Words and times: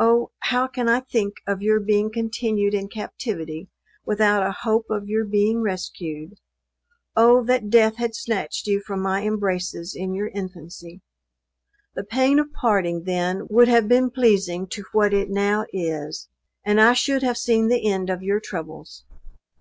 Oh! 0.00 0.32
how 0.40 0.66
can 0.66 0.88
I 0.88 0.98
think 0.98 1.34
of 1.46 1.62
your 1.62 1.78
being 1.78 2.10
continued 2.10 2.74
in 2.74 2.88
captivity 2.88 3.68
without 4.04 4.44
a 4.44 4.50
hope 4.50 4.86
of 4.90 5.06
your 5.08 5.24
being 5.24 5.60
rescued? 5.62 6.40
O 7.14 7.44
that 7.44 7.70
death 7.70 7.94
had 7.94 8.16
snatched 8.16 8.66
you 8.66 8.80
from 8.80 9.00
my 9.00 9.22
embraces 9.24 9.94
in 9.94 10.12
your 10.12 10.26
infancy; 10.30 11.02
the 11.94 12.02
pain 12.02 12.40
of 12.40 12.52
parting 12.52 13.04
then 13.04 13.46
would 13.48 13.68
have 13.68 13.86
been 13.86 14.10
pleasing 14.10 14.66
to 14.70 14.82
what 14.90 15.14
it 15.14 15.30
now 15.30 15.66
is; 15.72 16.28
and 16.64 16.80
I 16.80 16.92
should 16.92 17.22
have 17.22 17.38
seen 17.38 17.68
the 17.68 17.88
end 17.88 18.10
of 18.10 18.24
your 18.24 18.40
troubles! 18.40 19.04